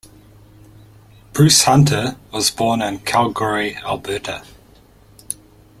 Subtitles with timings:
[1.31, 4.43] Bruce Hunter was born in Calgary, Alberta.